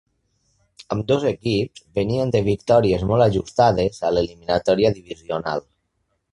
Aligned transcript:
Ambdós 0.95 1.25
equips 1.31 1.83
venien 1.99 2.33
de 2.37 2.41
victòries 2.49 3.05
molt 3.13 3.27
ajustades 3.29 4.03
a 4.11 4.15
l'eliminatòria 4.17 4.95
divisional. 5.01 5.67